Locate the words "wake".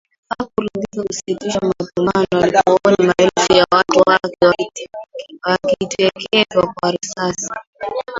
4.09-4.63